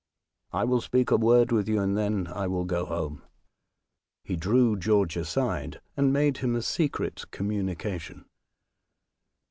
I 0.51 0.63
will 0.63 0.81
speak 0.81 1.11
a 1.11 1.15
word 1.15 1.51
with 1.51 1.69
you, 1.69 1.79
and 1.79 1.95
then 1.95 2.25
I 2.33 2.47
will 2.47 2.65
go 2.65 2.85
home." 2.87 3.21
He 4.23 4.35
drew 4.35 4.75
George 4.75 5.15
aside, 5.15 5.79
and 5.95 6.11
made 6.11 6.37
him 6.37 6.55
a 6.55 6.63
secret 6.63 7.29
communication. 7.29 8.25